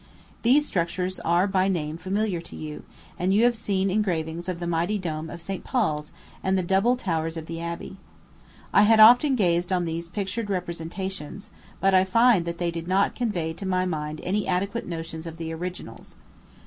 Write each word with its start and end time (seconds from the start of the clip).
These 0.41 0.65
structures 0.65 1.19
are 1.19 1.45
by 1.45 1.67
name 1.67 1.95
familiar 1.95 2.41
to 2.41 2.55
you, 2.55 2.81
and 3.19 3.31
you 3.31 3.43
have 3.43 3.55
seen 3.55 3.91
engravings 3.91 4.49
of 4.49 4.59
the 4.59 4.65
mighty 4.65 4.97
dome 4.97 5.29
of 5.29 5.43
St. 5.43 5.63
Paul's 5.63 6.11
and 6.43 6.57
the 6.57 6.63
double 6.63 6.95
towers 6.97 7.37
of 7.37 7.45
the 7.45 7.61
Abbey. 7.61 7.97
I 8.73 8.81
had 8.81 8.99
often 8.99 9.35
gazed 9.35 9.71
on 9.71 9.85
these 9.85 10.09
pictured 10.09 10.49
representations, 10.49 11.51
but 11.79 11.93
I 11.93 12.03
find 12.03 12.45
that 12.45 12.57
they 12.57 12.71
did 12.71 12.87
not 12.87 13.13
convey 13.13 13.53
to 13.53 13.65
my 13.67 13.85
mind 13.85 14.21
any 14.23 14.47
adequate 14.47 14.87
notions 14.87 15.27
of 15.27 15.37
the 15.37 15.53
originals. 15.53 16.15